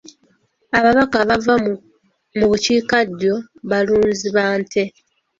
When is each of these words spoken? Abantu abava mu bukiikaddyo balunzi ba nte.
Abantu 0.77 1.01
abava 1.23 1.53
mu 2.37 2.45
bukiikaddyo 2.49 3.33
balunzi 3.69 4.27
ba 4.35 4.47
nte. 4.61 4.83